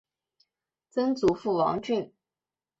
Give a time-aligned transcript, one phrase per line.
[0.89, 2.11] 曾祖父王俊。